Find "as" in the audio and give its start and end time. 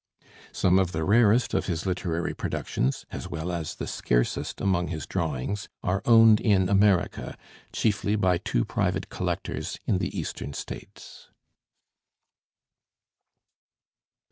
3.11-3.29, 3.51-3.75